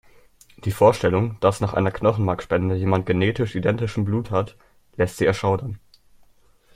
[0.65, 4.57] Die Vorstellung, dass nach einer Knochenmarkspende jemand genetisch identischen Blut hat,
[4.95, 5.77] lässt sie erschaudern.